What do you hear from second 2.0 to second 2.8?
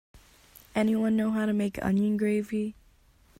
gravy?